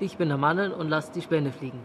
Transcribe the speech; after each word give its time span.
Ich 0.00 0.16
bin 0.16 0.28
der 0.28 0.38
Mannen 0.38 0.72
und 0.72 0.88
lass 0.88 1.10
die 1.10 1.20
Späne 1.20 1.50
fliegen. 1.50 1.80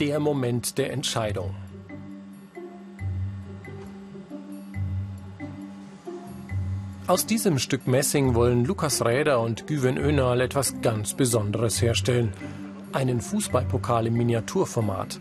Der 0.00 0.20
Moment 0.20 0.78
der 0.78 0.92
Entscheidung. 0.92 1.65
Aus 7.08 7.24
diesem 7.24 7.60
Stück 7.60 7.86
Messing 7.86 8.34
wollen 8.34 8.64
Lukas 8.64 9.04
Räder 9.04 9.38
und 9.38 9.68
Güven 9.68 9.96
Önal 9.96 10.40
etwas 10.40 10.80
ganz 10.82 11.14
Besonderes 11.14 11.80
herstellen. 11.80 12.32
Einen 12.92 13.20
Fußballpokal 13.20 14.08
im 14.08 14.14
Miniaturformat. 14.14 15.20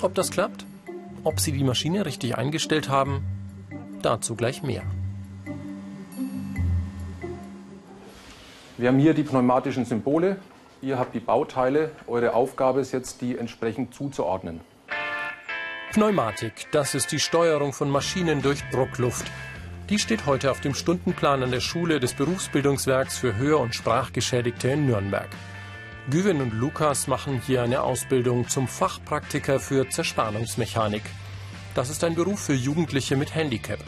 Ob 0.00 0.14
das 0.14 0.30
klappt? 0.30 0.64
Ob 1.24 1.38
sie 1.38 1.52
die 1.52 1.62
Maschine 1.62 2.06
richtig 2.06 2.38
eingestellt 2.38 2.88
haben? 2.88 3.22
Dazu 4.00 4.34
gleich 4.34 4.62
mehr. 4.62 4.82
Wir 8.78 8.88
haben 8.88 8.98
hier 8.98 9.12
die 9.12 9.22
pneumatischen 9.22 9.84
Symbole. 9.84 10.38
Ihr 10.80 10.98
habt 10.98 11.14
die 11.14 11.20
Bauteile. 11.20 11.90
Eure 12.06 12.32
Aufgabe 12.32 12.80
ist 12.80 12.92
jetzt, 12.92 13.20
die 13.20 13.36
entsprechend 13.36 13.92
zuzuordnen. 13.92 14.62
Pneumatik, 15.92 16.68
das 16.72 16.94
ist 16.94 17.12
die 17.12 17.20
Steuerung 17.20 17.74
von 17.74 17.90
Maschinen 17.90 18.40
durch 18.40 18.62
Druckluft. 18.70 19.30
Die 19.88 20.00
steht 20.00 20.26
heute 20.26 20.50
auf 20.50 20.60
dem 20.60 20.74
Stundenplan 20.74 21.44
an 21.44 21.52
der 21.52 21.60
Schule 21.60 22.00
des 22.00 22.14
Berufsbildungswerks 22.14 23.18
für 23.18 23.36
Hör- 23.36 23.60
und 23.60 23.72
Sprachgeschädigte 23.72 24.68
in 24.68 24.86
Nürnberg. 24.86 25.28
Güven 26.10 26.40
und 26.40 26.52
Lukas 26.52 27.06
machen 27.06 27.40
hier 27.46 27.62
eine 27.62 27.82
Ausbildung 27.82 28.48
zum 28.48 28.66
Fachpraktiker 28.66 29.60
für 29.60 29.88
Zerspannungsmechanik. 29.88 31.02
Das 31.76 31.88
ist 31.88 32.02
ein 32.02 32.16
Beruf 32.16 32.40
für 32.40 32.54
Jugendliche 32.54 33.16
mit 33.16 33.34
Handicap. 33.36 33.78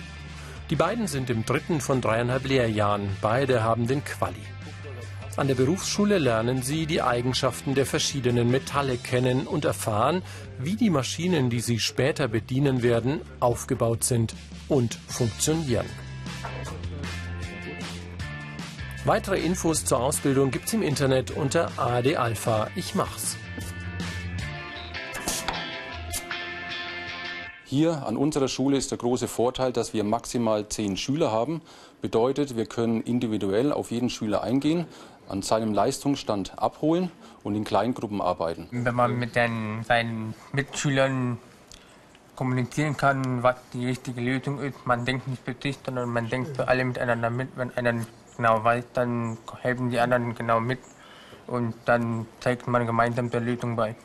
Die 0.70 0.76
beiden 0.76 1.08
sind 1.08 1.30
im 1.30 1.44
dritten 1.44 1.80
von 1.80 2.00
dreieinhalb 2.00 2.46
Lehrjahren. 2.46 3.08
Beide 3.20 3.64
haben 3.64 3.88
den 3.88 4.04
Quali. 4.04 4.36
An 5.38 5.46
der 5.46 5.54
Berufsschule 5.54 6.18
lernen 6.18 6.62
sie 6.62 6.86
die 6.86 7.00
Eigenschaften 7.00 7.76
der 7.76 7.86
verschiedenen 7.86 8.50
Metalle 8.50 8.96
kennen 8.96 9.46
und 9.46 9.64
erfahren, 9.64 10.24
wie 10.58 10.74
die 10.74 10.90
Maschinen, 10.90 11.48
die 11.48 11.60
sie 11.60 11.78
später 11.78 12.26
bedienen 12.26 12.82
werden, 12.82 13.20
aufgebaut 13.38 14.02
sind 14.02 14.34
und 14.66 14.94
funktionieren. 15.06 15.86
Weitere 19.04 19.38
Infos 19.38 19.84
zur 19.84 20.00
Ausbildung 20.00 20.50
gibt's 20.50 20.72
im 20.72 20.82
Internet 20.82 21.30
unter 21.30 21.70
AD 21.76 22.16
Alpha. 22.16 22.68
Ich 22.74 22.96
mach's. 22.96 23.36
Hier 27.64 28.06
an 28.06 28.16
unserer 28.16 28.48
Schule 28.48 28.78
ist 28.78 28.92
der 28.92 28.98
große 28.98 29.28
Vorteil, 29.28 29.72
dass 29.72 29.92
wir 29.92 30.02
maximal 30.02 30.68
zehn 30.70 30.96
Schüler 30.96 31.30
haben. 31.30 31.60
Bedeutet, 32.00 32.56
wir 32.56 32.64
können 32.64 33.02
individuell 33.02 33.72
auf 33.72 33.90
jeden 33.90 34.08
Schüler 34.08 34.42
eingehen, 34.42 34.86
an 35.28 35.42
seinem 35.42 35.72
Leistungsstand 35.72 36.58
abholen 36.58 37.10
und 37.42 37.54
in 37.54 37.64
Kleingruppen 37.64 38.20
arbeiten. 38.20 38.68
Wenn 38.70 38.94
man 38.94 39.18
mit 39.18 39.36
den, 39.36 39.84
seinen 39.84 40.34
Mitschülern 40.52 41.38
kommunizieren 42.38 42.96
kann, 42.96 43.42
was 43.42 43.56
die 43.72 43.84
richtige 43.84 44.20
Lösung 44.20 44.60
ist. 44.60 44.86
Man 44.86 45.04
denkt 45.04 45.26
nicht 45.26 45.42
für 45.44 45.56
sich, 45.60 45.76
sondern 45.84 46.08
man 46.08 46.28
denkt 46.28 46.54
für 46.54 46.68
alle 46.68 46.84
miteinander 46.84 47.30
mit. 47.30 47.48
Wenn 47.56 47.76
einer 47.76 48.06
genau 48.36 48.62
weiß, 48.62 48.84
dann 48.94 49.36
helfen 49.60 49.90
die 49.90 49.98
anderen 49.98 50.36
genau 50.36 50.60
mit 50.60 50.78
und 51.48 51.74
dann 51.84 52.26
zeigt 52.38 52.68
man 52.68 52.86
gemeinsam 52.86 53.28
der 53.28 53.40
Lösung 53.40 53.74
bei. 53.74 53.96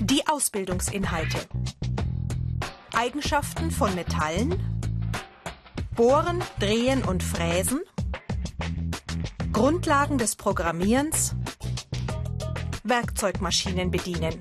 Die 0.00 0.26
Ausbildungsinhalte. 0.26 1.38
Eigenschaften 2.94 3.70
von 3.70 3.94
Metallen. 3.94 4.77
Bohren, 5.98 6.44
Drehen 6.60 7.02
und 7.02 7.24
Fräsen. 7.24 7.80
Grundlagen 9.52 10.16
des 10.16 10.36
Programmierens. 10.36 11.34
Werkzeugmaschinen 12.84 13.90
bedienen. 13.90 14.40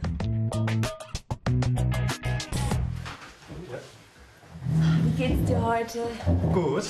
Wie 5.03 5.09
geht's 5.17 5.45
dir 5.47 5.59
heute? 5.63 6.03
Gut. 6.53 6.83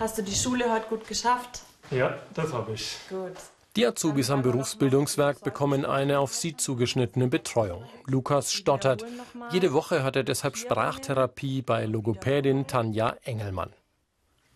Hast 0.00 0.16
du 0.16 0.22
die 0.22 0.34
Schule 0.34 0.72
heute 0.72 0.86
gut 0.88 1.06
geschafft? 1.06 1.60
Ja, 1.90 2.18
das 2.32 2.54
habe 2.54 2.72
ich. 2.72 2.96
Gut. 3.10 3.36
Die 3.76 3.86
Azubis 3.86 4.30
am 4.30 4.40
Berufsbildungswerk 4.40 5.44
bekommen 5.44 5.84
eine 5.84 6.20
auf 6.20 6.34
sie 6.34 6.56
zugeschnittene 6.56 7.28
Betreuung. 7.28 7.84
Lukas 8.06 8.54
stottert. 8.54 9.04
Jede 9.50 9.74
Woche 9.74 10.02
hat 10.02 10.16
er 10.16 10.24
deshalb 10.24 10.56
Sprachtherapie 10.56 11.60
bei 11.60 11.84
Logopädin 11.84 12.66
Tanja 12.66 13.14
Engelmann. 13.22 13.74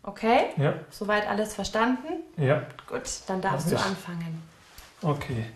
Okay? 0.03 0.47
Ja. 0.57 0.75
Soweit 0.91 1.29
alles 1.29 1.55
verstanden? 1.55 2.23
Ja. 2.37 2.63
Gut, 2.87 3.03
dann 3.27 3.41
darfst 3.41 3.71
du 3.71 3.77
anfangen. 3.77 4.43
Okay. 5.03 5.47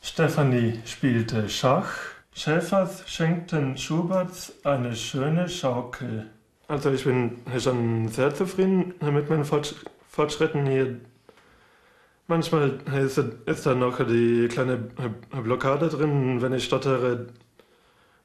Stefanie 0.00 0.80
spielte 0.84 1.48
Schach. 1.48 1.92
Schäfers 2.34 3.08
schenkten 3.08 3.76
Schuberts 3.76 4.52
eine 4.64 4.96
schöne 4.96 5.48
Schaukel. 5.48 6.30
Also 6.66 6.90
ich 6.90 7.04
bin 7.04 7.40
schon 7.58 8.08
sehr 8.08 8.34
zufrieden 8.34 8.94
mit 9.00 9.28
meinen 9.28 9.44
Fortsch 9.44 9.74
Fortschritten 10.08 10.66
hier. 10.66 11.00
Manchmal 12.26 12.80
ist, 12.94 13.18
ist 13.18 13.66
da 13.66 13.74
noch 13.74 13.98
die 13.98 14.48
kleine 14.48 14.76
Blockade 14.76 15.88
drin, 15.88 16.40
wenn 16.40 16.52
ich 16.52 16.64
stottere. 16.64 17.28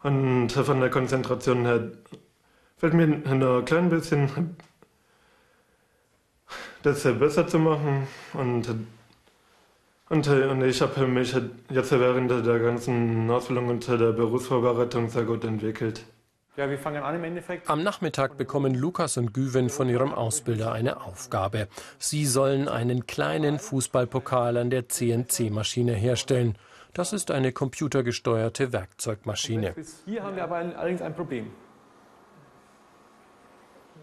Und 0.03 0.51
von 0.51 0.79
der 0.79 0.89
Konzentration 0.89 1.65
her 1.65 1.91
fällt 2.77 2.93
mir 2.93 3.07
nur 3.07 3.59
ein 3.59 3.65
klein 3.65 3.89
bisschen 3.89 4.55
das 6.83 7.03
besser 7.03 7.47
zu 7.47 7.59
machen. 7.59 8.07
Und, 8.33 8.67
und, 10.09 10.27
und 10.27 10.63
ich 10.63 10.81
habe 10.81 11.07
mich 11.07 11.35
jetzt 11.69 11.91
während 11.91 12.31
der 12.31 12.59
ganzen 12.59 13.29
Ausbildung 13.29 13.67
und 13.69 13.87
der 13.87 14.11
Berufsvorbereitung 14.13 15.09
sehr 15.09 15.23
gut 15.23 15.43
entwickelt. 15.43 16.05
Ja, 16.57 16.67
wir 16.67 16.79
fangen 16.79 17.03
an 17.03 17.13
im 17.13 17.23
Endeffekt. 17.23 17.69
Am 17.69 17.83
Nachmittag 17.83 18.35
bekommen 18.35 18.73
Lukas 18.73 19.17
und 19.17 19.31
Güven 19.31 19.69
von 19.69 19.89
ihrem 19.89 20.11
Ausbilder 20.11 20.71
eine 20.71 21.01
Aufgabe. 21.01 21.67
Sie 21.99 22.25
sollen 22.25 22.67
einen 22.67 23.05
kleinen 23.05 23.59
Fußballpokal 23.59 24.57
an 24.57 24.71
der 24.71 24.89
CNC-Maschine 24.89 25.93
herstellen. 25.93 26.57
Das 26.95 27.13
ist 27.13 27.29
eine 27.29 27.51
computergesteuerte 27.51 28.73
Werkzeugmaschine. 28.73 29.73
Bis 29.73 30.01
hier 30.05 30.23
haben 30.23 30.35
wir 30.35 30.45
aber 30.45 30.55
allerdings 30.55 31.03
ein 31.03 31.13
Problem. 31.13 31.51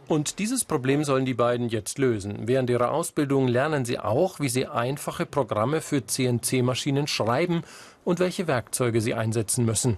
Und 0.07 0.39
dieses 0.39 0.65
Problem 0.65 1.03
sollen 1.03 1.25
die 1.25 1.35
beiden 1.35 1.69
jetzt 1.69 1.99
lösen. 1.99 2.47
Während 2.47 2.69
ihrer 2.69 2.91
Ausbildung 2.91 3.49
lernen 3.49 3.85
sie 3.85 3.99
auch, 3.99 4.39
wie 4.39 4.49
sie 4.51 4.67
einfache 4.67 5.25
Programme 5.25 5.81
für 5.81 6.07
CNC-Maschinen 6.07 7.07
schreiben 7.07 7.63
und 8.05 8.19
welche 8.19 8.47
Werkzeuge 8.47 9.01
sie 9.01 9.15
einsetzen 9.15 9.65
müssen. 9.65 9.97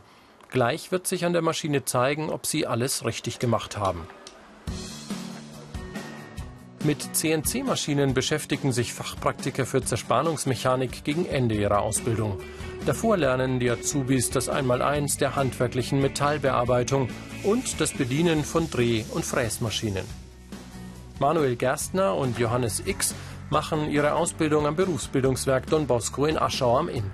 Gleich 0.50 0.92
wird 0.92 1.06
sich 1.08 1.24
an 1.24 1.32
der 1.32 1.42
Maschine 1.42 1.84
zeigen, 1.84 2.30
ob 2.30 2.46
sie 2.46 2.66
alles 2.66 3.04
richtig 3.04 3.40
gemacht 3.40 3.76
haben. 3.76 4.06
Mit 6.86 7.16
CNC-Maschinen 7.16 8.14
beschäftigen 8.14 8.70
sich 8.70 8.94
Fachpraktiker 8.94 9.66
für 9.66 9.82
Zerspannungsmechanik 9.82 11.02
gegen 11.02 11.26
Ende 11.26 11.56
ihrer 11.56 11.80
Ausbildung. 11.80 12.38
Davor 12.86 13.16
lernen 13.16 13.58
die 13.58 13.68
Azubis 13.68 14.30
das 14.30 14.48
Einmaleins 14.48 15.16
der 15.16 15.34
handwerklichen 15.34 16.00
Metallbearbeitung 16.00 17.08
und 17.42 17.80
das 17.80 17.92
Bedienen 17.92 18.44
von 18.44 18.70
Dreh- 18.70 19.04
und 19.12 19.24
Fräsmaschinen. 19.24 20.04
Manuel 21.18 21.56
Gerstner 21.56 22.14
und 22.14 22.38
Johannes 22.38 22.80
X 22.86 23.16
machen 23.50 23.90
ihre 23.90 24.14
Ausbildung 24.14 24.64
am 24.64 24.76
Berufsbildungswerk 24.76 25.66
Don 25.66 25.88
Bosco 25.88 26.26
in 26.26 26.38
Aschau 26.38 26.78
am 26.78 26.88
Inn. 26.88 27.10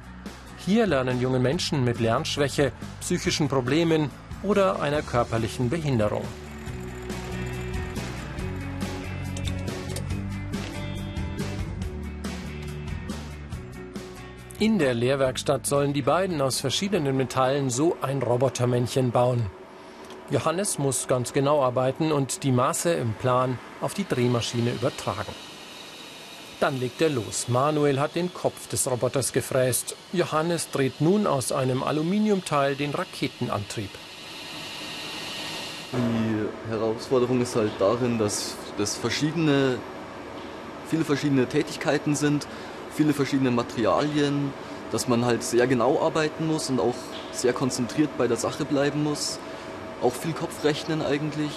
Hier 0.58 0.86
lernen 0.86 1.19
junge 1.19 1.38
Menschen 1.38 1.82
mit 1.82 1.98
Lernschwäche, 1.98 2.72
psychischen 3.00 3.48
Problemen 3.48 4.10
oder 4.42 4.82
einer 4.82 5.00
körperlichen 5.00 5.70
Behinderung. 5.70 6.24
In 14.62 14.78
der 14.78 14.94
Lehrwerkstatt 14.94 15.66
sollen 15.66 15.92
die 15.92 16.02
beiden 16.02 16.40
aus 16.40 16.60
verschiedenen 16.60 17.16
Metallen 17.16 17.68
so 17.68 17.96
ein 18.00 18.22
Robotermännchen 18.22 19.10
bauen. 19.10 19.46
Johannes 20.30 20.78
muss 20.78 21.08
ganz 21.08 21.32
genau 21.32 21.64
arbeiten 21.64 22.12
und 22.12 22.44
die 22.44 22.52
Maße 22.52 22.92
im 22.92 23.12
Plan 23.14 23.58
auf 23.80 23.92
die 23.92 24.06
Drehmaschine 24.06 24.70
übertragen. 24.70 25.34
Dann 26.60 26.78
legt 26.78 27.02
er 27.02 27.08
los. 27.10 27.48
Manuel 27.48 27.98
hat 27.98 28.14
den 28.14 28.32
Kopf 28.32 28.68
des 28.68 28.88
Roboters 28.88 29.32
gefräst. 29.32 29.96
Johannes 30.12 30.70
dreht 30.70 31.00
nun 31.00 31.26
aus 31.26 31.50
einem 31.50 31.82
Aluminiumteil 31.82 32.76
den 32.76 32.92
Raketenantrieb. 32.92 33.90
Die 35.92 36.70
Herausforderung 36.70 37.40
ist 37.40 37.56
halt 37.56 37.72
darin, 37.80 38.16
dass 38.16 38.54
das 38.78 38.96
verschiedene 38.96 39.78
viele 40.92 41.04
verschiedene 41.06 41.46
Tätigkeiten 41.46 42.14
sind, 42.14 42.46
viele 42.94 43.12
verschiedene 43.12 43.50
Materialien, 43.50 44.52
dass 44.90 45.08
man 45.08 45.24
halt 45.24 45.42
sehr 45.42 45.66
genau 45.66 46.00
arbeiten 46.00 46.46
muss 46.46 46.70
und 46.70 46.80
auch 46.80 46.94
sehr 47.32 47.52
konzentriert 47.52 48.10
bei 48.18 48.28
der 48.28 48.36
Sache 48.36 48.64
bleiben 48.64 49.02
muss. 49.02 49.38
Auch 50.02 50.12
viel 50.12 50.32
Kopfrechnen 50.32 51.02
eigentlich. 51.02 51.52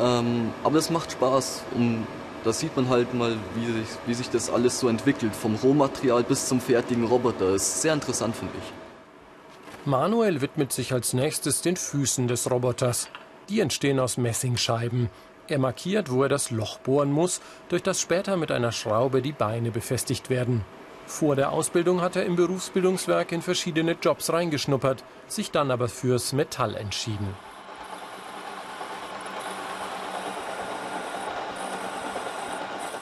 Ähm, 0.00 0.52
aber 0.64 0.78
es 0.78 0.90
macht 0.90 1.12
Spaß. 1.12 1.62
Und 1.74 2.06
da 2.44 2.52
sieht 2.52 2.76
man 2.76 2.88
halt 2.88 3.14
mal, 3.14 3.36
wie 3.54 3.66
sich, 3.66 3.88
wie 4.06 4.14
sich 4.14 4.30
das 4.30 4.50
alles 4.50 4.80
so 4.80 4.88
entwickelt, 4.88 5.34
vom 5.34 5.54
Rohmaterial 5.54 6.22
bis 6.24 6.48
zum 6.48 6.60
fertigen 6.60 7.04
Roboter. 7.04 7.52
Das 7.52 7.62
ist 7.62 7.82
sehr 7.82 7.94
interessant, 7.94 8.34
finde 8.34 8.54
ich. 8.58 8.72
Manuel 9.84 10.40
widmet 10.40 10.72
sich 10.72 10.92
als 10.92 11.12
nächstes 11.12 11.62
den 11.62 11.76
Füßen 11.76 12.28
des 12.28 12.50
Roboters. 12.50 13.08
Die 13.48 13.60
entstehen 13.60 14.00
aus 14.00 14.18
Messingscheiben. 14.18 15.08
Er 15.50 15.58
markiert, 15.58 16.10
wo 16.10 16.22
er 16.22 16.28
das 16.28 16.50
Loch 16.50 16.78
bohren 16.78 17.10
muss, 17.10 17.40
durch 17.70 17.82
das 17.82 18.00
später 18.00 18.36
mit 18.36 18.52
einer 18.52 18.70
Schraube 18.70 19.22
die 19.22 19.32
Beine 19.32 19.70
befestigt 19.70 20.28
werden. 20.28 20.62
Vor 21.06 21.36
der 21.36 21.52
Ausbildung 21.52 22.02
hat 22.02 22.16
er 22.16 22.26
im 22.26 22.36
Berufsbildungswerk 22.36 23.32
in 23.32 23.40
verschiedene 23.40 23.92
Jobs 23.92 24.30
reingeschnuppert, 24.30 25.02
sich 25.26 25.50
dann 25.50 25.70
aber 25.70 25.88
fürs 25.88 26.34
Metall 26.34 26.74
entschieden. 26.74 27.34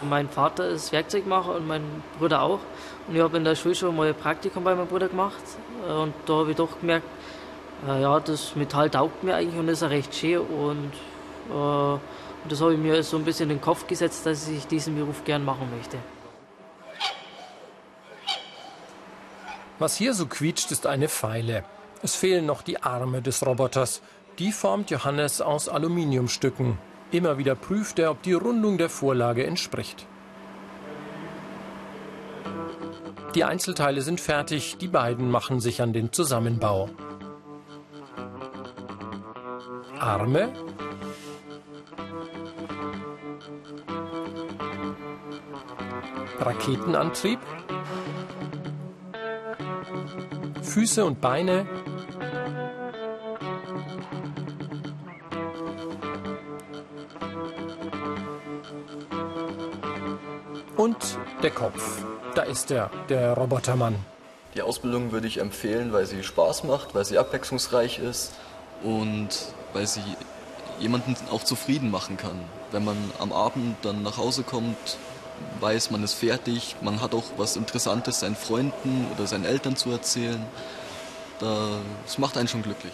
Mein 0.09 0.29
Vater 0.29 0.69
ist 0.69 0.93
Werkzeugmacher 0.93 1.57
und 1.57 1.67
mein 1.67 1.83
Bruder 2.21 2.43
auch. 2.43 2.61
Und 3.09 3.17
ich 3.17 3.23
habe 3.23 3.39
in 3.39 3.45
der 3.45 3.57
Schule 3.57 3.75
schon 3.75 3.97
mal 3.97 4.07
ein 4.07 4.15
Praktikum 4.15 4.63
bei 4.63 4.77
meinem 4.77 4.87
Bruder 4.87 5.09
gemacht. 5.09 5.43
Und 5.89 6.15
da 6.27 6.35
habe 6.35 6.51
ich 6.51 6.57
doch 6.57 6.79
gemerkt, 6.79 7.07
äh, 7.89 8.03
ja, 8.03 8.21
das 8.21 8.55
Metall 8.55 8.89
taugt 8.89 9.25
mir 9.25 9.35
eigentlich 9.35 9.59
und 9.59 9.69
ist 9.69 9.83
auch 9.83 9.91
recht 9.91 10.15
schön. 10.15 10.43
Und, 10.43 10.93
äh, 11.51 11.99
und 12.47 12.53
das 12.53 12.61
habe 12.61 12.75
ich 12.75 12.79
mir 12.79 13.03
so 13.03 13.17
ein 13.17 13.25
bisschen 13.25 13.51
in 13.51 13.57
den 13.57 13.61
Kopf 13.61 13.89
gesetzt, 13.89 14.25
dass 14.25 14.47
ich 14.47 14.69
diesen 14.69 14.95
Beruf 14.95 15.25
gern 15.25 15.45
machen 15.45 15.69
möchte. 15.77 15.99
Was 19.81 19.97
hier 19.97 20.15
so 20.15 20.27
quietscht, 20.27 20.71
ist 20.71 20.87
eine 20.87 21.09
Feile. 21.09 21.65
Es 22.05 22.15
fehlen 22.15 22.47
noch 22.47 22.63
die 22.63 22.81
Arme 22.81 23.21
des 23.21 23.45
Roboters. 23.45 24.01
Die 24.39 24.53
formt 24.53 24.93
Johannes 24.93 25.41
aus 25.41 25.69
Aluminiumstücken. 25.69 26.79
Immer 27.11 27.37
wieder 27.37 27.57
prüft 27.57 27.99
er, 27.99 28.13
ob 28.13 28.23
die 28.23 28.35
Rundung 28.35 28.79
der 28.79 28.91
Vorlage 28.91 29.45
entspricht. 29.45 30.07
Die 33.35 33.43
Einzelteile 33.43 34.03
sind 34.03 34.21
fertig, 34.21 34.77
die 34.77 34.87
beiden 34.87 35.33
machen 35.33 35.59
sich 35.59 35.83
an 35.83 35.93
den 35.93 36.13
Zusammenbau. 36.13 36.91
Arme, 39.99 40.53
Raketenantrieb, 46.47 47.41
Füße 50.63 51.05
und 51.05 51.21
Beine, 51.21 51.67
und 60.77 60.97
der 61.43 61.51
Kopf. 61.51 62.05
Da 62.37 62.43
ist 62.43 62.71
er, 62.71 62.93
der 63.09 63.33
Robotermann. 63.33 63.97
Die 64.55 64.63
Ausbildung 64.63 65.11
würde 65.11 65.27
ich 65.27 65.39
empfehlen, 65.39 65.93
weil 65.93 66.07
sie 66.07 66.23
Spaß 66.23 66.63
macht, 66.63 66.95
weil 66.95 67.05
sie 67.05 67.19
abwechslungsreich 67.19 67.99
ist 67.99 68.35
und 68.85 69.31
weil 69.73 69.89
sie 69.89 70.03
jemanden 70.79 71.17
auch 71.33 71.43
zufrieden 71.43 71.91
machen 71.91 72.17
kann. 72.17 72.39
Wenn 72.71 72.85
man 72.85 72.97
am 73.19 73.33
Abend 73.33 73.77
dann 73.83 74.05
nach 74.05 74.17
Hause 74.17 74.45
kommt, 74.45 74.97
weiß, 75.61 75.91
man 75.91 76.03
ist 76.03 76.15
fertig, 76.15 76.77
man 76.83 77.00
hat 77.00 77.15
auch 77.15 77.25
was 77.37 77.56
Interessantes 77.56 78.21
seinen 78.21 78.37
Freunden 78.37 79.06
oder 79.15 79.27
seinen 79.27 79.44
Eltern 79.44 79.77
zu 79.77 79.91
erzählen. 79.91 80.44
Das 81.41 82.19
macht 82.19 82.37
einen 82.37 82.49
schon 82.49 82.62
glücklich. 82.62 82.93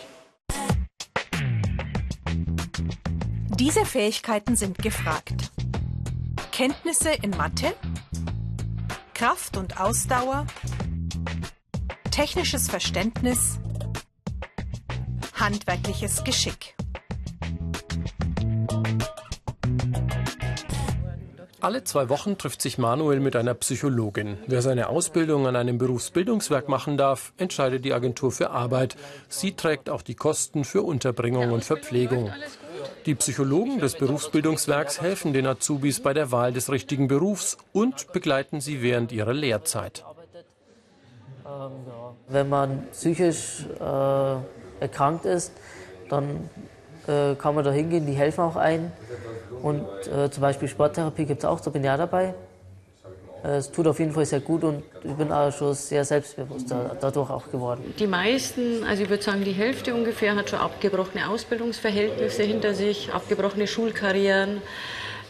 Diese 3.57 3.85
Fähigkeiten 3.85 4.57
sind 4.57 4.79
gefragt. 4.79 5.53
Kenntnisse 6.51 7.11
in 7.11 7.31
Mathe, 7.31 7.75
Kraft 9.15 9.57
und 9.57 9.81
Ausdauer, 9.81 10.47
technisches 12.11 12.69
Verständnis, 12.69 13.59
handwerkliches 15.35 16.25
Geschick. 16.25 16.75
Alle 21.63 21.85
zwei 21.85 22.09
Wochen 22.09 22.39
trifft 22.39 22.61
sich 22.61 22.77
Manuel 22.77 23.21
mit 23.21 23.37
einer 23.37 23.55
Psychologin. 23.55 24.37
Wer 24.49 24.63
seine 24.63 24.89
Ausbildung 24.89 25.47
an 25.47 25.55
einem 25.55 25.79
Berufsbildungswerk 25.79 26.69
machen 26.69 26.97
darf, 26.97 27.33
entscheidet 27.37 27.85
die 27.85 27.93
Agentur 27.93 28.33
für 28.33 28.51
Arbeit. 28.51 28.97
Sie 29.29 29.53
trägt 29.53 29.89
auch 29.89 30.03
die 30.03 30.17
Kosten 30.17 30.65
für 30.65 30.83
Unterbringung 30.83 31.53
und 31.53 31.63
Verpflegung. 31.63 32.33
Die 33.07 33.15
Psychologen 33.15 33.79
des 33.79 33.95
Berufsbildungswerks 33.95 35.01
helfen 35.01 35.33
den 35.33 35.47
Azubis 35.47 36.01
bei 36.01 36.13
der 36.13 36.33
Wahl 36.33 36.53
des 36.53 36.69
richtigen 36.69 37.07
Berufs 37.07 37.57
und 37.73 38.13
begleiten 38.13 38.61
sie 38.61 38.83
während 38.83 39.13
ihrer 39.13 39.33
Lehrzeit. 39.33 40.05
Wenn 42.27 42.49
man 42.49 42.89
psychisch 42.91 43.67
äh, 43.79 44.83
erkrankt 44.83 45.27
ist, 45.27 45.53
dann 46.09 46.51
äh, 47.07 47.35
kann 47.35 47.55
man 47.55 47.65
da 47.65 47.73
hingehen, 47.73 48.07
die 48.07 48.13
helfen 48.13 48.43
auch 48.43 48.57
ein. 48.57 48.93
Und 49.63 49.87
äh, 50.09 50.31
zum 50.31 50.41
Beispiel 50.41 50.69
Sporttherapie 50.69 51.25
gibt 51.25 51.41
es 51.41 51.45
auch, 51.45 51.61
da 51.61 51.71
bin 51.71 51.85
ich 51.85 51.91
auch 51.91 51.97
dabei. 51.97 52.35
Äh, 53.45 53.57
es 53.57 53.71
tut 53.71 53.87
auf 53.87 53.99
jeden 53.99 54.13
Fall 54.13 54.27
sehr 54.27 54.41
gut 54.41 54.65
und 54.65 54.83
ich 55.05 55.13
bin 55.15 55.33
auch 55.33 55.53
schon 55.53 55.75
sehr 55.75 56.05
selbstbewusst 56.05 56.75
dadurch 57.01 57.31
auch 57.31 57.51
geworden. 57.51 57.95
Die 57.99 58.07
meisten, 58.07 58.85
also 58.85 59.03
ich 59.03 59.11
würde 59.11 59.23
sagen 59.23 59.45
die 59.45 59.53
Hälfte 59.53 59.95
ungefähr, 59.95 60.35
hat 60.37 60.51
schon 60.51 60.59
abgebrochene 60.59 61.29
Ausbildungsverhältnisse 61.29 62.43
hinter 62.43 62.75
sich, 62.75 63.13
abgebrochene 63.13 63.67
Schulkarrieren. 63.67 64.63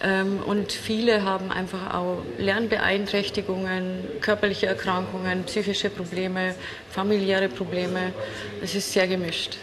Ähm, 0.03 0.41
und 0.45 0.73
viele 0.73 1.25
haben 1.25 1.53
einfach 1.53 1.95
auch 1.95 2.19
Lernbeeinträchtigungen, 2.39 4.05
körperliche 4.21 4.67
Erkrankungen, 4.67 5.45
psychische 5.45 5.91
Probleme, 5.91 6.55
familiäre 6.91 7.49
Probleme. 7.49 8.13
Es 8.61 8.75
ist 8.75 8.93
sehr 8.93 9.07
gemischt. 9.07 9.59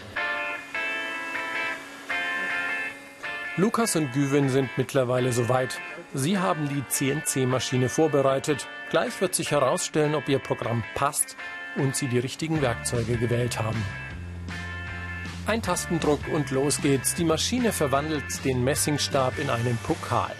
Lukas 3.56 3.96
und 3.96 4.12
Güven 4.12 4.48
sind 4.48 4.70
mittlerweile 4.76 5.32
soweit. 5.32 5.80
Sie 6.14 6.38
haben 6.38 6.68
die 6.68 6.86
CNC-Maschine 6.86 7.88
vorbereitet. 7.88 8.68
Gleich 8.90 9.20
wird 9.20 9.34
sich 9.34 9.50
herausstellen, 9.50 10.14
ob 10.14 10.28
ihr 10.28 10.38
Programm 10.38 10.84
passt 10.94 11.36
und 11.76 11.96
sie 11.96 12.06
die 12.06 12.20
richtigen 12.20 12.62
Werkzeuge 12.62 13.16
gewählt 13.16 13.60
haben. 13.60 13.84
Ein 15.46 15.62
Tastendruck 15.62 16.20
und 16.32 16.52
los 16.52 16.80
geht's. 16.80 17.16
Die 17.16 17.24
Maschine 17.24 17.72
verwandelt 17.72 18.44
den 18.44 18.62
Messingstab 18.62 19.36
in 19.38 19.50
einen 19.50 19.76
Pokal. 19.78 20.34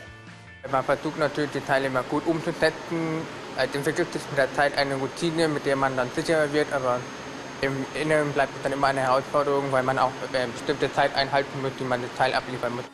Man 0.71 0.85
versucht 0.85 1.19
natürlich 1.19 1.51
die 1.51 1.61
Teile 1.61 1.89
immer 1.89 2.05
gut 2.05 2.25
umzusetzen. 2.27 3.23
Also 3.57 3.79
entwickelt 3.79 4.13
sich 4.13 4.23
mit 4.31 4.39
der 4.39 4.53
Zeit 4.55 4.79
eine 4.79 4.95
Routine, 4.95 5.49
mit 5.49 5.67
der 5.67 5.75
man 5.75 5.97
dann 5.97 6.09
sicherer 6.15 6.53
wird, 6.53 6.73
aber 6.73 7.01
im 7.63 7.85
Inneren 8.01 8.33
bleibt 8.33 8.57
es 8.57 8.63
dann 8.63 8.73
immer 8.73 8.89
eine 8.89 9.01
Herausforderung, 9.01 9.65
weil 9.71 9.83
man 9.83 9.99
auch 9.99 10.13
eine 10.33 10.49
bestimmte 10.49 10.93
Zeit 10.93 11.15
einhalten 11.15 11.61
muss, 11.63 11.73
die 11.79 11.85
man 11.85 12.03
das 12.03 12.11
Teil 12.17 12.35
abliefern 12.35 12.75
muss. 12.75 12.85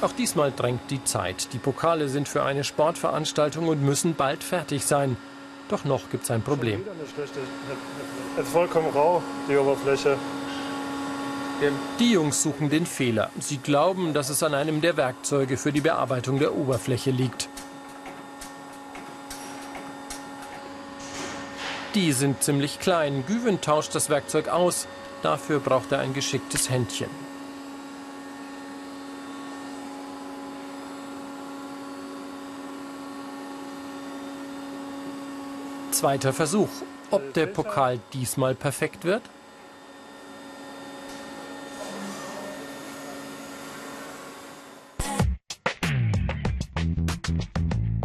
Auch 0.00 0.12
diesmal 0.12 0.50
drängt 0.50 0.90
die 0.90 1.04
Zeit. 1.04 1.52
Die 1.52 1.58
Pokale 1.58 2.08
sind 2.08 2.28
für 2.28 2.42
eine 2.42 2.64
Sportveranstaltung 2.64 3.68
und 3.68 3.82
müssen 3.82 4.14
bald 4.14 4.42
fertig 4.42 4.84
sein. 4.84 5.16
Doch 5.68 5.84
noch 5.84 6.10
gibt 6.10 6.24
es 6.24 6.30
ein 6.30 6.42
Problem. 6.42 6.84
Es 8.36 8.44
ist 8.44 8.52
vollkommen 8.52 8.90
rau, 8.90 9.22
die 9.48 9.56
Oberfläche. 9.56 10.18
Die 12.00 12.12
Jungs 12.12 12.42
suchen 12.42 12.68
den 12.68 12.86
Fehler. 12.86 13.30
Sie 13.38 13.58
glauben, 13.58 14.12
dass 14.14 14.28
es 14.28 14.42
an 14.42 14.54
einem 14.54 14.80
der 14.80 14.96
Werkzeuge 14.96 15.56
für 15.56 15.70
die 15.70 15.80
Bearbeitung 15.80 16.40
der 16.40 16.56
Oberfläche 16.56 17.12
liegt. 17.12 17.48
Die 21.94 22.12
sind 22.12 22.42
ziemlich 22.42 22.78
klein. 22.80 23.24
Güven 23.26 23.60
tauscht 23.60 23.94
das 23.94 24.08
Werkzeug 24.08 24.48
aus. 24.48 24.86
Dafür 25.22 25.60
braucht 25.60 25.92
er 25.92 25.98
ein 25.98 26.14
geschicktes 26.14 26.70
Händchen. 26.70 27.10
Zweiter 35.90 36.32
Versuch. 36.32 36.70
Ob 37.10 37.34
der 37.34 37.46
Pokal 37.46 38.00
diesmal 38.14 38.54
perfekt 38.54 39.04
wird? 39.04 39.22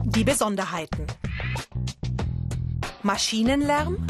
Die 0.04 0.24
Besonderheiten. 0.26 1.08
Maschinenlärm, 3.08 4.06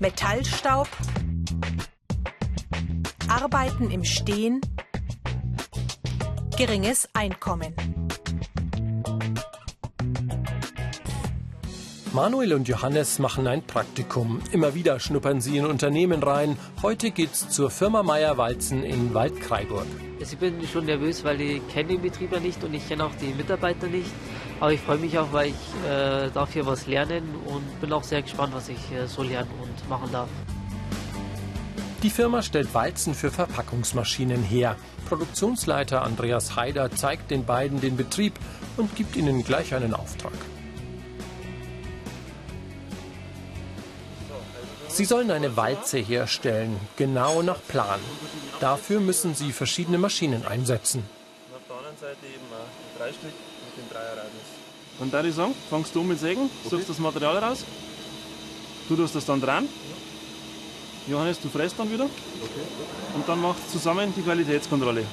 Metallstaub, 0.00 0.88
Arbeiten 3.28 3.92
im 3.92 4.02
Stehen, 4.02 4.60
geringes 6.56 7.08
Einkommen. 7.12 7.72
Manuel 12.12 12.54
und 12.54 12.66
Johannes 12.66 13.20
machen 13.20 13.46
ein 13.46 13.62
Praktikum. 13.62 14.40
Immer 14.50 14.74
wieder 14.74 14.98
schnuppern 14.98 15.40
sie 15.40 15.56
in 15.56 15.66
Unternehmen 15.66 16.20
rein. 16.20 16.58
Heute 16.82 17.12
geht's 17.12 17.48
zur 17.48 17.70
Firma 17.70 18.02
Meyer 18.02 18.38
Walzen 18.38 18.82
in 18.82 19.14
Waldkraiburg. 19.14 19.86
Ich 20.18 20.36
bin 20.36 20.66
schon 20.66 20.86
nervös, 20.86 21.22
weil 21.22 21.40
ich 21.40 21.68
kenne 21.68 21.90
den 21.90 22.02
Betrieb 22.02 22.32
ja 22.32 22.40
nicht 22.40 22.64
und 22.64 22.74
ich 22.74 22.88
kenne 22.88 23.04
auch 23.04 23.14
die 23.20 23.32
Mitarbeiter 23.34 23.86
nicht. 23.86 24.10
Aber 24.60 24.72
ich 24.72 24.80
freue 24.80 24.98
mich 24.98 25.16
auch, 25.18 25.32
weil 25.32 25.48
ich 25.48 25.88
äh, 25.88 26.30
darf 26.30 26.52
hier 26.52 26.66
was 26.66 26.86
lernen 26.86 27.34
und 27.46 27.80
bin 27.80 27.92
auch 27.92 28.02
sehr 28.02 28.22
gespannt, 28.22 28.52
was 28.54 28.68
ich 28.68 28.92
äh, 28.92 29.06
so 29.06 29.22
lernen 29.22 29.50
und 29.62 29.88
machen 29.88 30.10
darf. 30.10 30.28
Die 32.02 32.10
Firma 32.10 32.42
stellt 32.42 32.74
Walzen 32.74 33.14
für 33.14 33.30
Verpackungsmaschinen 33.30 34.42
her. 34.42 34.76
Produktionsleiter 35.08 36.02
Andreas 36.02 36.56
Haider 36.56 36.90
zeigt 36.90 37.30
den 37.30 37.44
beiden 37.44 37.80
den 37.80 37.96
Betrieb 37.96 38.34
und 38.76 38.94
gibt 38.96 39.16
ihnen 39.16 39.44
gleich 39.44 39.74
einen 39.74 39.94
Auftrag. 39.94 40.32
Sie 44.88 45.04
sollen 45.04 45.30
eine 45.30 45.56
Walze 45.56 45.98
herstellen, 45.98 46.76
genau 46.96 47.42
nach 47.42 47.60
Plan. 47.68 48.00
Dafür 48.58 48.98
müssen 48.98 49.34
sie 49.34 49.52
verschiedene 49.52 49.98
Maschinen 49.98 50.44
einsetzen. 50.44 51.04
auf 51.54 51.62
der 51.68 51.76
anderen 51.76 51.96
Seite 51.98 52.26
eben 52.26 52.46
drei 52.98 53.12
Stück 53.12 53.32
dem 53.78 53.88
Dreierradius. 53.88 54.48
Und 54.98 55.14
da 55.14 55.22
ich 55.22 55.34
sagen, 55.34 55.54
fangst 55.70 55.94
du 55.94 56.02
mit 56.02 56.18
Sägen, 56.18 56.50
suchst 56.68 56.88
das 56.88 56.98
Material 56.98 57.38
raus, 57.38 57.64
du 58.88 58.96
tust 58.96 59.14
das 59.14 59.24
dann 59.24 59.40
dran. 59.40 59.68
Johannes, 61.06 61.40
du 61.40 61.48
fräst 61.48 61.78
dann 61.78 61.90
wieder. 61.90 62.04
Und 63.14 63.26
dann 63.26 63.40
macht 63.40 63.70
zusammen 63.70 64.12
die 64.14 64.22
Qualitätskontrolle. 64.22 65.04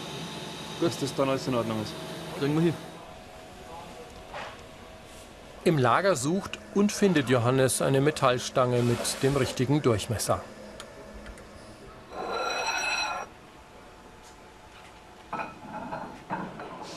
Dass 0.81 0.99
das 0.99 1.15
dann 1.15 1.29
alles 1.29 1.47
in 1.47 1.55
Ordnung 1.55 1.81
ist. 1.81 1.93
Kriegen 2.39 2.55
wir 2.55 2.63
hin. 2.63 2.73
Im 5.63 5.77
Lager 5.77 6.15
sucht 6.15 6.59
und 6.73 6.91
findet 6.91 7.29
Johannes 7.29 7.81
eine 7.81 8.01
Metallstange 8.01 8.83
mit 8.83 8.99
dem 9.23 9.37
richtigen 9.37 9.81
Durchmesser. 9.81 10.43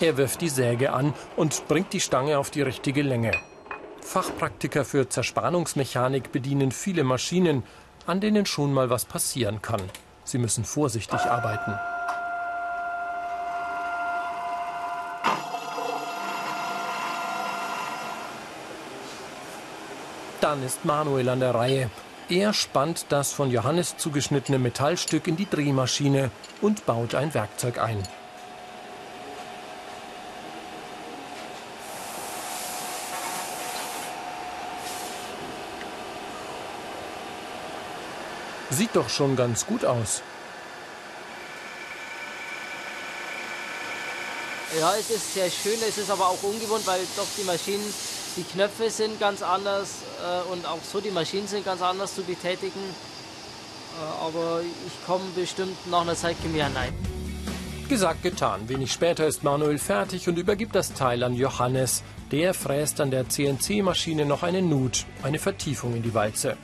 Er 0.00 0.16
wirft 0.16 0.40
die 0.40 0.48
Säge 0.48 0.92
an 0.92 1.12
und 1.36 1.66
bringt 1.66 1.92
die 1.92 2.00
Stange 2.00 2.38
auf 2.38 2.50
die 2.50 2.62
richtige 2.62 3.02
Länge. 3.02 3.32
Fachpraktiker 4.00 4.84
für 4.84 5.08
Zerspannungsmechanik 5.08 6.30
bedienen 6.30 6.70
viele 6.70 7.02
Maschinen, 7.02 7.64
an 8.06 8.20
denen 8.20 8.46
schon 8.46 8.72
mal 8.72 8.90
was 8.90 9.04
passieren 9.04 9.60
kann. 9.60 9.82
Sie 10.24 10.38
müssen 10.38 10.64
vorsichtig 10.64 11.20
arbeiten. 11.20 11.74
Dann 20.40 20.62
ist 20.64 20.84
Manuel 20.84 21.28
an 21.28 21.40
der 21.40 21.54
Reihe. 21.54 21.90
Er 22.28 22.52
spannt 22.52 23.06
das 23.08 23.32
von 23.32 23.50
Johannes 23.50 23.96
zugeschnittene 23.96 24.58
Metallstück 24.58 25.26
in 25.26 25.36
die 25.36 25.50
Drehmaschine 25.50 26.30
und 26.60 26.86
baut 26.86 27.14
ein 27.14 27.34
Werkzeug 27.34 27.78
ein. 27.78 28.06
Sieht 38.70 38.94
doch 38.94 39.08
schon 39.08 39.36
ganz 39.36 39.66
gut 39.66 39.84
aus. 39.84 40.22
Ja, 44.78 44.94
es 45.00 45.08
ist 45.08 45.32
sehr 45.32 45.50
schön, 45.50 45.78
es 45.88 45.96
ist 45.96 46.10
aber 46.10 46.28
auch 46.28 46.42
ungewohnt, 46.42 46.86
weil 46.86 47.00
doch 47.16 47.26
die 47.38 47.44
Maschinen, 47.44 47.82
die 48.36 48.42
Knöpfe 48.42 48.90
sind 48.90 49.18
ganz 49.18 49.42
anders 49.42 50.02
äh, 50.22 50.52
und 50.52 50.66
auch 50.66 50.80
so 50.82 51.00
die 51.00 51.10
Maschinen 51.10 51.48
sind 51.48 51.64
ganz 51.64 51.80
anders 51.80 52.14
zu 52.14 52.22
betätigen. 52.22 52.80
Äh, 53.98 54.26
aber 54.26 54.60
ich 54.60 55.06
komme 55.06 55.24
bestimmt 55.34 55.74
nach 55.90 56.02
einer 56.02 56.14
Zeit 56.14 56.36
mehr 56.52 56.66
hinein. 56.66 56.92
Gesagt, 57.88 58.22
getan. 58.22 58.68
Wenig 58.68 58.92
später 58.92 59.26
ist 59.26 59.42
Manuel 59.42 59.78
fertig 59.78 60.28
und 60.28 60.36
übergibt 60.36 60.74
das 60.74 60.92
Teil 60.92 61.22
an 61.22 61.32
Johannes. 61.34 62.02
Der 62.30 62.52
fräst 62.52 63.00
an 63.00 63.10
der 63.10 63.30
CNC-Maschine 63.30 64.26
noch 64.26 64.42
eine 64.42 64.60
Nut, 64.60 65.06
eine 65.22 65.38
Vertiefung 65.38 65.96
in 65.96 66.02
die 66.02 66.12
Walze. 66.12 66.58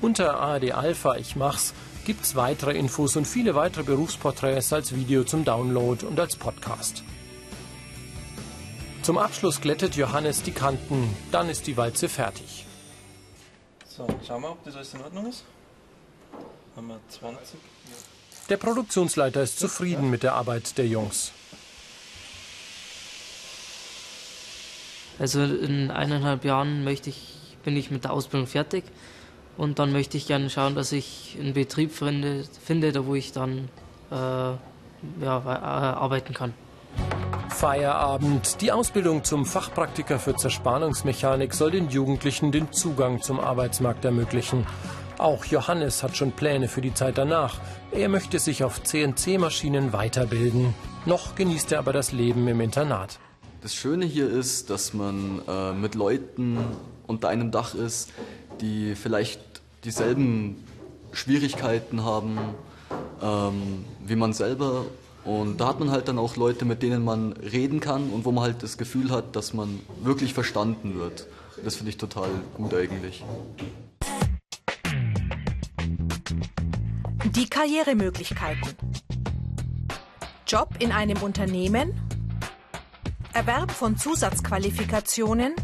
Unter 0.00 0.38
ARD 0.38 0.72
Alpha 0.72 1.16
Ich 1.16 1.34
mach's 1.34 1.74
gibt's 2.04 2.36
weitere 2.36 2.72
Infos 2.78 3.16
und 3.16 3.26
viele 3.26 3.54
weitere 3.56 3.82
Berufsporträts 3.82 4.72
als 4.72 4.94
Video 4.94 5.24
zum 5.24 5.44
Download 5.44 6.06
und 6.06 6.18
als 6.20 6.36
Podcast. 6.36 7.02
Zum 9.02 9.18
Abschluss 9.18 9.60
glättet 9.60 9.96
Johannes 9.96 10.42
die 10.42 10.52
Kanten, 10.52 11.14
dann 11.32 11.48
ist 11.48 11.66
die 11.66 11.76
Walze 11.76 12.08
fertig. 12.08 12.64
So, 13.86 14.06
schauen 14.26 14.42
wir, 14.42 14.52
ob 14.52 14.64
das 14.64 14.76
alles 14.76 14.94
in 14.94 15.02
Ordnung 15.02 15.26
ist. 15.26 15.44
Haben 16.76 16.86
wir 16.86 17.00
20. 17.08 17.58
Der 18.48 18.56
Produktionsleiter 18.56 19.42
ist 19.42 19.58
zufrieden 19.58 20.10
mit 20.10 20.22
der 20.22 20.34
Arbeit 20.34 20.78
der 20.78 20.86
Jungs. 20.86 21.32
Also 25.18 25.42
in 25.42 25.90
eineinhalb 25.90 26.44
Jahren 26.44 26.84
möchte 26.84 27.10
ich, 27.10 27.34
bin 27.64 27.76
ich 27.76 27.90
mit 27.90 28.04
der 28.04 28.12
Ausbildung 28.12 28.46
fertig 28.46 28.84
und 29.58 29.78
dann 29.78 29.92
möchte 29.92 30.16
ich 30.16 30.26
gerne 30.26 30.48
schauen, 30.48 30.74
dass 30.74 30.92
ich 30.92 31.36
einen 31.38 31.52
Betrieb 31.52 31.92
finde, 31.92 32.44
finde 32.64 32.92
da 32.92 33.04
wo 33.04 33.14
ich 33.14 33.32
dann 33.32 33.68
äh, 34.10 34.14
ja, 34.14 34.58
äh, 35.20 35.24
arbeiten 35.26 36.32
kann. 36.32 36.54
Feierabend. 37.50 38.60
Die 38.60 38.70
Ausbildung 38.70 39.24
zum 39.24 39.44
Fachpraktiker 39.44 40.18
für 40.20 40.36
Zerspannungsmechanik 40.36 41.52
soll 41.54 41.72
den 41.72 41.90
Jugendlichen 41.90 42.52
den 42.52 42.72
Zugang 42.72 43.20
zum 43.20 43.40
Arbeitsmarkt 43.40 44.04
ermöglichen. 44.04 44.64
Auch 45.18 45.44
Johannes 45.44 46.04
hat 46.04 46.16
schon 46.16 46.30
Pläne 46.30 46.68
für 46.68 46.80
die 46.80 46.94
Zeit 46.94 47.18
danach. 47.18 47.60
Er 47.90 48.08
möchte 48.08 48.38
sich 48.38 48.62
auf 48.62 48.84
CNC-Maschinen 48.84 49.92
weiterbilden. 49.92 50.72
Noch 51.04 51.34
genießt 51.34 51.72
er 51.72 51.80
aber 51.80 51.92
das 51.92 52.12
Leben 52.12 52.46
im 52.46 52.60
Internat. 52.60 53.18
Das 53.60 53.74
Schöne 53.74 54.06
hier 54.06 54.30
ist, 54.30 54.70
dass 54.70 54.94
man 54.94 55.42
äh, 55.48 55.72
mit 55.72 55.96
Leuten 55.96 56.58
unter 57.08 57.28
einem 57.28 57.50
Dach 57.50 57.74
ist, 57.74 58.12
die 58.60 58.94
vielleicht 58.94 59.47
dieselben 59.84 60.64
Schwierigkeiten 61.12 62.04
haben 62.04 62.38
ähm, 63.22 63.84
wie 64.04 64.16
man 64.16 64.32
selber. 64.32 64.86
Und 65.24 65.60
da 65.60 65.68
hat 65.68 65.80
man 65.80 65.90
halt 65.90 66.08
dann 66.08 66.18
auch 66.18 66.36
Leute, 66.36 66.64
mit 66.64 66.82
denen 66.82 67.04
man 67.04 67.32
reden 67.32 67.80
kann 67.80 68.10
und 68.10 68.24
wo 68.24 68.32
man 68.32 68.44
halt 68.44 68.62
das 68.62 68.78
Gefühl 68.78 69.10
hat, 69.10 69.36
dass 69.36 69.52
man 69.52 69.80
wirklich 70.02 70.32
verstanden 70.32 70.98
wird. 70.98 71.26
Das 71.64 71.76
finde 71.76 71.90
ich 71.90 71.98
total 71.98 72.30
gut 72.56 72.72
eigentlich. 72.72 73.24
Die 77.34 77.48
Karrieremöglichkeiten. 77.48 78.74
Job 80.46 80.70
in 80.78 80.92
einem 80.92 81.18
Unternehmen. 81.18 82.00
Erwerb 83.34 83.70
von 83.70 83.98
Zusatzqualifikationen. 83.98 85.54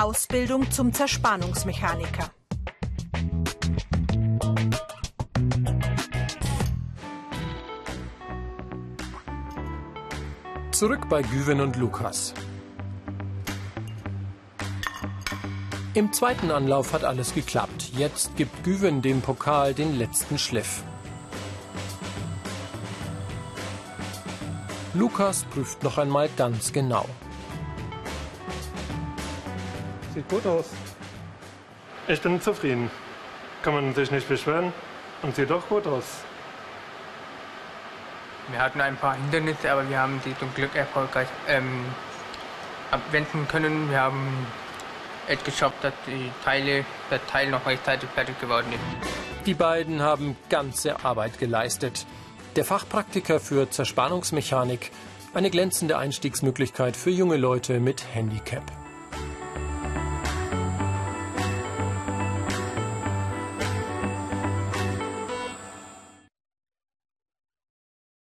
Ausbildung 0.00 0.70
zum 0.70 0.92
Zerspannungsmechaniker. 0.92 2.30
Zurück 10.70 11.08
bei 11.08 11.22
Güven 11.22 11.60
und 11.60 11.74
Lukas. 11.74 12.32
Im 15.94 16.12
zweiten 16.12 16.52
Anlauf 16.52 16.92
hat 16.92 17.02
alles 17.02 17.34
geklappt. 17.34 17.90
Jetzt 17.96 18.36
gibt 18.36 18.62
Güven 18.62 19.02
dem 19.02 19.20
Pokal 19.20 19.74
den 19.74 19.98
letzten 19.98 20.38
Schliff. 20.38 20.84
Lukas 24.94 25.42
prüft 25.42 25.82
noch 25.82 25.98
einmal 25.98 26.28
ganz 26.36 26.72
genau. 26.72 27.04
Sieht 30.18 30.28
gut 30.28 30.46
aus. 30.46 30.64
Ich 32.08 32.20
bin 32.20 32.40
zufrieden. 32.40 32.90
Kann 33.62 33.74
man 33.74 33.94
sich 33.94 34.10
nicht 34.10 34.28
beschweren 34.28 34.72
und 35.22 35.36
sieht 35.36 35.48
doch 35.48 35.68
gut 35.68 35.86
aus. 35.86 36.24
Wir 38.50 38.58
hatten 38.60 38.80
ein 38.80 38.96
paar 38.96 39.14
Hindernisse, 39.14 39.70
aber 39.70 39.88
wir 39.88 39.96
haben 39.96 40.20
sie 40.24 40.36
zum 40.36 40.52
Glück 40.54 40.74
erfolgreich 40.74 41.28
ähm, 41.46 41.84
abwenden 42.90 43.46
können. 43.46 43.88
Wir 43.92 44.00
haben 44.00 44.26
es 45.28 45.44
geschafft, 45.44 45.76
dass 45.82 45.92
die 46.08 46.32
Teile, 46.44 46.84
der 47.12 47.24
Teil 47.28 47.50
noch 47.50 47.64
rechtzeitig 47.64 48.08
fertig 48.10 48.40
geworden 48.40 48.72
ist. 48.72 49.46
Die 49.46 49.54
beiden 49.54 50.02
haben 50.02 50.36
ganze 50.50 51.04
Arbeit 51.04 51.38
geleistet. 51.38 52.06
Der 52.56 52.64
Fachpraktiker 52.64 53.38
für 53.38 53.70
Zerspannungsmechanik, 53.70 54.90
eine 55.32 55.50
glänzende 55.50 55.96
Einstiegsmöglichkeit 55.96 56.96
für 56.96 57.10
junge 57.10 57.36
Leute 57.36 57.78
mit 57.78 58.02
Handicap. 58.14 58.77